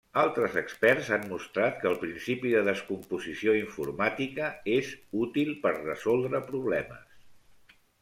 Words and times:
Altres 0.19 0.55
experts 0.61 1.11
han 1.17 1.27
mostrat 1.33 1.77
que 1.83 1.89
el 1.91 1.99
principi 2.05 2.55
de 2.55 2.65
descomposició 2.69 3.55
informàtica 3.61 4.51
és 4.81 4.93
útil 5.29 5.57
per 5.69 5.79
resoldre 5.81 6.47
problemes. 6.53 7.19